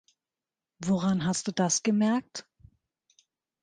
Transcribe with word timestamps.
Woran 0.79 1.27
hast 1.27 1.47
du 1.47 1.51
das 1.51 1.83
gemerkt? 1.83 2.47